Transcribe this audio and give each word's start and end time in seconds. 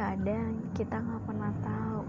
Terkadang 0.00 0.56
kita 0.72 0.96
nggak 0.96 1.28
pernah 1.28 1.52
tahu 1.60 2.08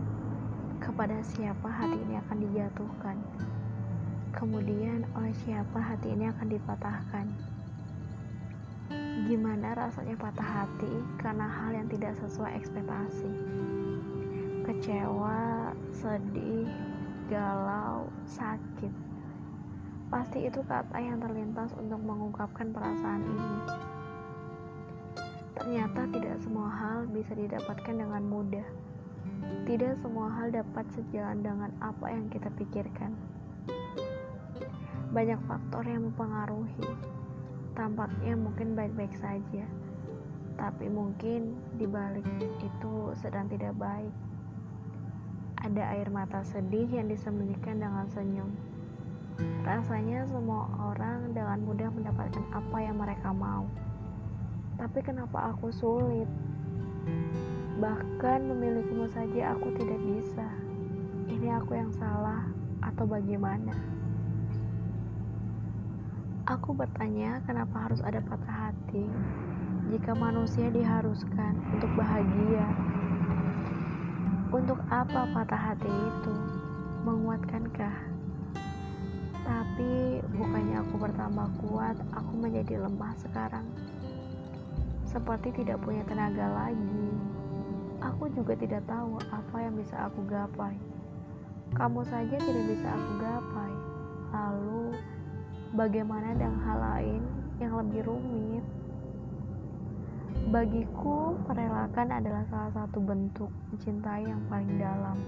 kepada 0.80 1.20
siapa 1.28 1.68
hati 1.68 2.00
ini 2.00 2.16
akan 2.24 2.38
dijatuhkan. 2.40 3.20
Kemudian 4.32 5.04
oleh 5.12 5.36
siapa 5.44 5.76
hati 5.76 6.16
ini 6.16 6.32
akan 6.32 6.48
dipatahkan. 6.56 7.28
Gimana 9.28 9.76
rasanya 9.76 10.15
patah 10.15 10.64
hati 10.64 11.04
karena 11.19 11.44
hal 11.51 11.83
yang 11.83 11.92
tidak 11.92 12.15
sesuai 12.15 12.64
ekspektasi. 12.64 13.28
Kecewa, 14.72 15.76
sedih, 15.92 16.72
galau, 17.28 18.08
sakit. 18.23 18.94
Pasti 20.08 20.48
itu 20.48 20.64
kata 20.64 20.96
yang 20.96 21.20
terlintas 21.20 21.76
untuk 21.76 22.00
mengungkapkan 22.00 22.72
perasaan 22.72 23.20
ini. 23.20 23.91
Ternyata 25.62 26.10
tidak 26.10 26.42
semua 26.42 26.74
hal 26.74 27.06
bisa 27.14 27.38
didapatkan 27.38 27.94
dengan 27.94 28.26
mudah. 28.26 28.66
Tidak 29.70 29.94
semua 30.02 30.34
hal 30.34 30.50
dapat 30.50 30.90
sejalan 30.90 31.46
dengan 31.46 31.70
apa 31.86 32.10
yang 32.10 32.26
kita 32.34 32.50
pikirkan. 32.58 33.14
Banyak 35.14 35.38
faktor 35.46 35.86
yang 35.86 36.10
mempengaruhi. 36.10 36.90
Tampaknya 37.78 38.34
mungkin 38.42 38.74
baik-baik 38.74 39.14
saja, 39.22 39.62
tapi 40.58 40.90
mungkin 40.90 41.54
di 41.78 41.86
balik 41.86 42.26
itu 42.41 43.14
sedang 43.22 43.46
tidak 43.46 43.78
baik. 43.78 44.10
Ada 45.62 45.94
air 45.94 46.10
mata 46.10 46.41
sedih 46.41 46.90
yang 46.90 47.05
disembunyikan 47.05 47.78
dengan 47.78 48.10
senyum. 48.10 48.50
Rasanya 49.62 50.26
semua 50.26 50.66
orang 50.90 51.38
dengan 51.38 51.62
mudah 51.70 51.94
mendapatkan 51.94 52.50
apa 52.50 52.78
yang 52.82 52.98
mereka 52.98 53.30
mau. 53.30 53.70
Tapi 54.81 54.98
kenapa 55.05 55.54
aku 55.54 55.70
sulit? 55.70 56.26
Bahkan 57.77 58.49
memilikimu 58.49 59.05
saja 59.13 59.54
aku 59.54 59.70
tidak 59.77 60.01
bisa. 60.10 60.49
Ini 61.29 61.54
aku 61.62 61.77
yang 61.77 61.93
salah 61.93 62.49
atau 62.82 63.05
bagaimana? 63.05 63.77
Aku 66.49 66.73
bertanya 66.73 67.45
kenapa 67.45 67.85
harus 67.85 68.01
ada 68.01 68.25
patah 68.25 68.73
hati 68.73 69.05
jika 69.93 70.17
manusia 70.17 70.73
diharuskan 70.73 71.61
untuk 71.77 71.93
bahagia. 71.93 72.66
Untuk 74.49 74.81
apa 74.89 75.29
patah 75.29 75.61
hati 75.77 75.93
itu? 75.93 76.33
Menguatkankah? 77.05 77.97
Tapi 79.45 80.25
bukannya 80.33 80.81
aku 80.81 80.95
bertambah 80.97 81.47
kuat, 81.69 82.01
aku 82.17 82.33
menjadi 82.33 82.81
lemah 82.81 83.13
sekarang 83.21 83.69
seperti 85.11 85.51
tidak 85.51 85.83
punya 85.83 86.07
tenaga 86.07 86.47
lagi. 86.55 87.07
Aku 87.99 88.31
juga 88.31 88.55
tidak 88.55 88.87
tahu 88.87 89.19
apa 89.27 89.57
yang 89.59 89.75
bisa 89.75 90.07
aku 90.07 90.23
gapai. 90.23 90.73
Kamu 91.75 92.01
saja 92.07 92.39
tidak 92.39 92.65
bisa 92.71 92.87
aku 92.87 93.11
gapai. 93.19 93.73
Lalu, 94.31 94.95
bagaimana 95.75 96.31
dengan 96.31 96.59
hal 96.63 96.79
lain 96.79 97.21
yang 97.59 97.75
lebih 97.75 98.07
rumit? 98.07 98.63
Bagiku, 100.49 101.35
merelakan 101.45 102.07
adalah 102.17 102.43
salah 102.49 102.71
satu 102.73 102.97
bentuk 103.03 103.51
mencintai 103.69 104.25
yang 104.25 104.41
paling 104.47 104.79
dalam. 104.79 105.19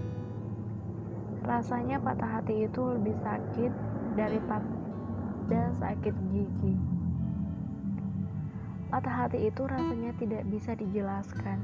Rasanya 1.44 2.00
patah 2.00 2.40
hati 2.40 2.64
itu 2.64 2.82
lebih 2.98 3.14
sakit 3.20 3.72
daripada 4.16 5.60
sakit 5.76 6.14
gigi. 6.32 6.93
Patah 8.94 9.26
hati 9.26 9.50
itu 9.50 9.66
rasanya 9.66 10.14
tidak 10.22 10.46
bisa 10.46 10.70
dijelaskan. 10.78 11.58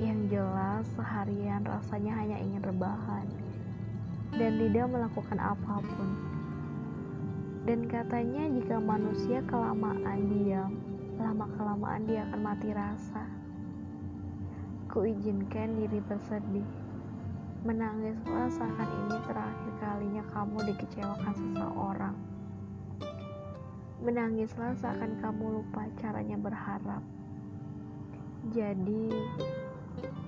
Yang 0.00 0.32
jelas, 0.32 0.88
seharian 0.96 1.68
rasanya 1.68 2.16
hanya 2.16 2.40
ingin 2.40 2.64
rebahan 2.64 3.28
dan 4.32 4.56
tidak 4.56 4.88
melakukan 4.88 5.36
apa 5.36 5.84
pun. 5.84 6.08
Dan 7.68 7.84
katanya, 7.92 8.48
jika 8.56 8.80
manusia 8.80 9.44
kelamaan 9.44 10.32
diam, 10.32 10.80
lama-kelamaan 11.20 12.08
dia 12.08 12.24
akan 12.32 12.40
mati 12.40 12.72
rasa. 12.72 13.28
Kuizinkan 14.88 15.76
diri 15.76 16.00
bersedih. 16.08 16.64
Menangislah 17.68 18.48
seakan 18.48 18.88
ini 18.88 19.16
terakhir 19.28 19.72
kalinya 19.76 20.24
kamu 20.32 20.72
dikecewakan 20.72 21.34
seseorang. 21.36 22.16
Menangislah 24.00 24.72
seakan 24.80 25.20
kamu 25.20 25.60
lupa 25.60 25.84
caranya 26.00 26.32
berharap. 26.40 27.04
Jadi, 28.48 29.12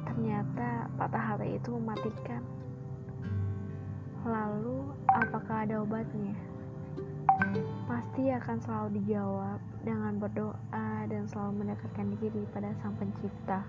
ternyata 0.04 0.92
patah 1.00 1.24
hati 1.32 1.56
itu 1.56 1.72
mematikan. 1.80 2.44
Lalu, 4.28 4.92
apakah 5.08 5.64
ada 5.64 5.80
obatnya? 5.80 6.36
Pasti 7.88 8.28
akan 8.28 8.60
selalu 8.60 8.88
dijawab 9.00 9.56
dengan 9.80 10.20
berdoa 10.20 11.08
dan 11.08 11.24
selalu 11.32 11.64
mendekatkan 11.64 12.12
diri 12.20 12.44
pada 12.52 12.76
Sang 12.84 12.92
Pencipta. 13.00 13.64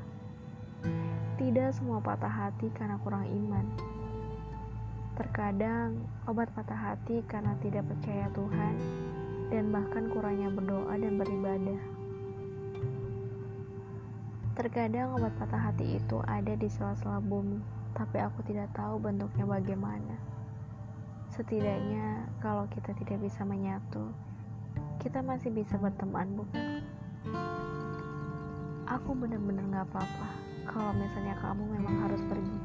Tidak 1.39 1.71
semua 1.71 2.03
patah 2.03 2.27
hati 2.27 2.67
karena 2.75 2.99
kurang 2.99 3.23
iman. 3.23 3.71
Terkadang, 5.15 5.95
obat 6.27 6.51
patah 6.51 6.91
hati 6.91 7.23
karena 7.23 7.55
tidak 7.63 7.87
percaya 7.87 8.27
Tuhan 8.35 8.75
dan 9.53 9.69
bahkan 9.69 10.09
kurangnya 10.09 10.49
berdoa 10.49 10.97
dan 10.97 11.13
beribadah. 11.21 11.81
Terkadang 14.57 15.13
obat 15.13 15.29
patah 15.37 15.61
hati 15.69 16.01
itu 16.01 16.17
ada 16.25 16.57
di 16.57 16.65
sela-sela 16.65 17.21
bumi, 17.21 17.61
tapi 17.93 18.17
aku 18.17 18.41
tidak 18.49 18.73
tahu 18.73 18.97
bentuknya 18.97 19.45
bagaimana. 19.45 20.17
Setidaknya, 21.29 22.25
kalau 22.41 22.65
kita 22.73 22.97
tidak 22.97 23.21
bisa 23.21 23.45
menyatu, 23.45 24.09
kita 24.97 25.21
masih 25.21 25.53
bisa 25.53 25.77
berteman, 25.77 26.33
bukan? 26.33 26.81
Aku 28.89 29.13
benar-benar 29.13 29.65
gak 29.69 29.85
apa-apa 29.93 30.29
kalau 30.65 30.97
misalnya 30.97 31.37
kamu 31.41 31.63
memang 31.77 31.95
harus 32.09 32.21
pergi, 32.25 32.59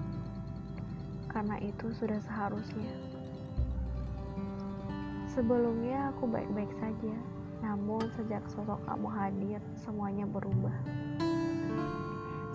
karena 1.28 1.56
itu 1.60 1.92
sudah 1.92 2.20
seharusnya. 2.24 3.17
Sebelumnya 5.38 6.10
aku 6.10 6.26
baik-baik 6.26 6.74
saja, 6.82 7.14
namun 7.62 8.02
sejak 8.18 8.42
sosok 8.50 8.82
kamu 8.90 9.06
hadir, 9.06 9.62
semuanya 9.78 10.26
berubah. 10.26 10.74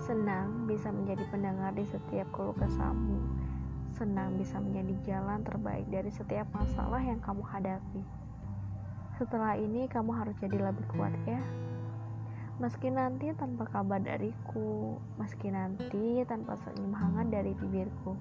Senang 0.04 0.68
bisa 0.68 0.92
menjadi 0.92 1.24
pendengar 1.32 1.72
di 1.72 1.88
setiap 1.88 2.28
keluh 2.36 2.52
kesahmu. 2.60 3.24
Senang 3.96 4.36
bisa 4.36 4.60
menjadi 4.60 5.00
jalan 5.08 5.48
terbaik 5.48 5.88
dari 5.88 6.12
setiap 6.12 6.44
masalah 6.52 7.00
yang 7.00 7.24
kamu 7.24 7.40
hadapi. 7.48 8.04
Setelah 9.16 9.56
ini 9.56 9.88
kamu 9.88 10.12
harus 10.20 10.36
jadi 10.44 10.68
lebih 10.68 10.84
kuat 10.92 11.16
ya. 11.24 11.40
Meski 12.60 12.92
nanti 12.92 13.32
tanpa 13.32 13.64
kabar 13.64 14.04
dariku, 14.04 15.00
meski 15.16 15.56
nanti 15.56 16.28
tanpa 16.28 16.60
senyum 16.60 16.92
hangat 16.92 17.32
dari 17.32 17.56
bibirku. 17.56 18.20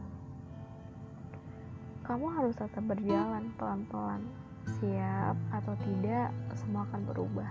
Kamu 2.06 2.30
harus 2.30 2.54
tetap 2.54 2.86
berjalan 2.86 3.50
pelan-pelan 3.58 4.22
Siap 4.66 5.36
atau 5.50 5.74
tidak, 5.82 6.30
semua 6.54 6.86
akan 6.86 7.02
berubah. 7.06 7.50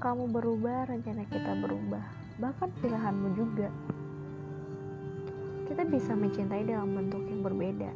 Kamu 0.00 0.28
berubah, 0.32 0.88
rencana 0.88 1.24
kita 1.28 1.52
berubah, 1.56 2.04
bahkan 2.40 2.68
pilihanmu 2.80 3.28
juga. 3.36 3.68
Kita 5.68 5.82
bisa 5.84 6.16
mencintai 6.16 6.64
dalam 6.64 6.96
bentuk 6.96 7.24
yang 7.28 7.44
berbeda. 7.44 7.92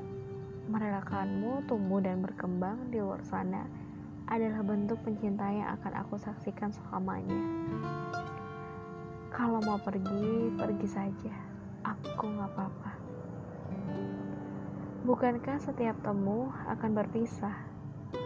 Merelakanmu 0.69 1.65
tumbuh 1.69 2.05
dan 2.05 2.21
berkembang 2.21 2.93
di 2.93 3.01
luar 3.01 3.25
sana 3.25 3.65
adalah 4.29 4.62
bentuk 4.62 5.00
pencinta 5.03 5.49
yang 5.49 5.73
akan 5.81 5.93
aku 6.05 6.21
saksikan 6.21 6.71
selamanya. 6.71 7.41
Kalau 9.31 9.62
mau 9.62 9.79
pergi, 9.81 10.53
pergi 10.59 10.88
saja. 10.91 11.35
Aku 11.87 12.29
gak 12.37 12.50
apa-apa. 12.53 12.93
Bukankah 15.00 15.56
setiap 15.62 15.97
temu 16.05 16.53
akan 16.69 16.91
berpisah? 16.93 17.69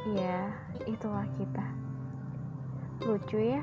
Ya, 0.09 0.49
itulah 0.89 1.29
kita. 1.37 1.67
Lucu 3.05 3.37
ya? 3.37 3.61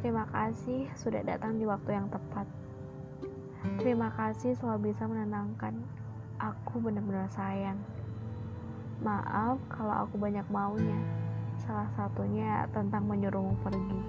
Terima 0.00 0.24
kasih 0.32 0.88
sudah 0.96 1.20
datang 1.20 1.60
di 1.60 1.68
waktu 1.68 1.96
yang 1.96 2.08
tepat. 2.08 2.48
Terima 3.80 4.08
kasih 4.16 4.56
selalu 4.56 4.92
bisa 4.92 5.04
menenangkan. 5.04 5.76
Aku 6.40 6.80
benar-benar 6.80 7.28
sayang. 7.32 7.76
Maaf 9.04 9.60
kalau 9.68 10.08
aku 10.08 10.16
banyak 10.16 10.44
maunya. 10.48 11.00
Salah 11.60 11.88
satunya 11.96 12.64
tentang 12.72 13.04
menyuruhmu 13.04 13.60
pergi. 13.60 14.00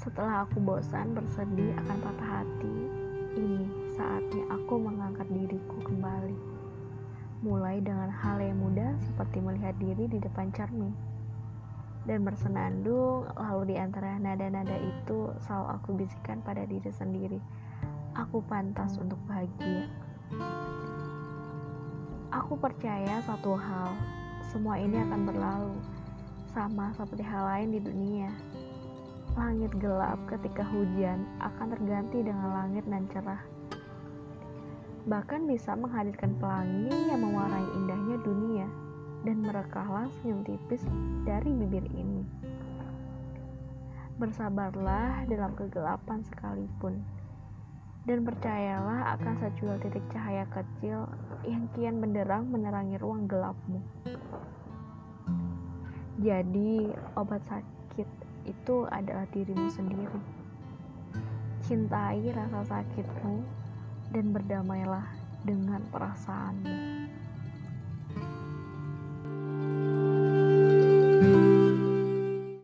Setelah 0.00 0.48
aku 0.48 0.60
bosan 0.64 1.12
bersedih 1.12 1.72
akan 1.84 1.98
patah 2.00 2.30
hati, 2.40 2.76
ini 3.36 3.68
saatnya 3.92 4.44
aku 4.52 4.80
mengangkat 4.80 5.28
diriku 5.32 5.75
mulai 7.44 7.84
dengan 7.84 8.08
hal 8.08 8.40
yang 8.40 8.56
mudah 8.56 8.96
seperti 9.04 9.44
melihat 9.44 9.76
diri 9.76 10.08
di 10.08 10.18
depan 10.20 10.48
cermin. 10.56 10.94
dan 12.06 12.22
bersenandung, 12.22 13.26
lalu 13.34 13.74
di 13.74 13.76
antara 13.82 14.14
nada-nada 14.22 14.78
itu 14.78 15.26
selalu 15.42 15.66
aku 15.74 15.88
bisikan 15.98 16.38
pada 16.46 16.62
diri 16.62 16.86
sendiri, 16.94 17.42
aku 18.14 18.38
pantas 18.46 18.94
untuk 19.02 19.18
bahagia. 19.26 19.90
Aku 22.30 22.54
percaya 22.54 23.18
satu 23.26 23.58
hal, 23.58 23.90
semua 24.54 24.78
ini 24.78 25.02
akan 25.02 25.20
berlalu, 25.26 25.74
sama 26.54 26.94
seperti 26.94 27.26
hal 27.26 27.42
lain 27.42 27.74
di 27.74 27.80
dunia. 27.82 28.30
Langit 29.34 29.74
gelap 29.82 30.22
ketika 30.30 30.62
hujan 30.62 31.26
akan 31.42 31.74
terganti 31.74 32.22
dengan 32.22 32.54
langit 32.54 32.86
dan 32.86 33.02
cerah. 33.10 33.55
Bahkan 35.06 35.46
bisa 35.46 35.78
menghadirkan 35.78 36.34
pelangi 36.42 36.90
yang 37.06 37.22
mewarnai 37.22 37.62
indahnya 37.78 38.18
dunia 38.26 38.66
dan 39.22 39.38
merekahlah 39.38 40.10
senyum 40.18 40.42
tipis 40.42 40.82
dari 41.22 41.46
bibir 41.46 41.86
ini. 41.94 42.26
Bersabarlah 44.18 45.30
dalam 45.30 45.54
kegelapan 45.54 46.26
sekalipun, 46.26 47.06
dan 48.06 48.26
percayalah 48.26 49.14
akan 49.14 49.34
secuil 49.38 49.78
titik 49.78 50.02
cahaya 50.10 50.42
kecil 50.50 51.06
yang 51.46 51.70
kian 51.78 52.02
benderang 52.02 52.50
menerangi 52.50 52.98
ruang 52.98 53.30
gelapmu. 53.30 53.78
Jadi, 56.18 56.90
obat 57.14 57.46
sakit 57.46 58.08
itu 58.42 58.76
adalah 58.90 59.30
dirimu 59.30 59.70
sendiri. 59.70 60.20
Cintai 61.62 62.26
rasa 62.30 62.62
sakitmu 62.66 63.65
dan 64.12 64.34
berdamailah 64.34 65.06
dengan 65.46 65.82
perasaanmu. 65.90 66.74
thank 71.16 71.46
you 71.46 71.55